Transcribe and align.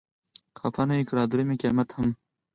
خپه 0.59 0.81
نه 0.87 0.93
يو 0.97 1.07
که 1.07 1.13
رادرومي 1.19 1.55
قيامت 1.61 1.89
هم 1.95 2.09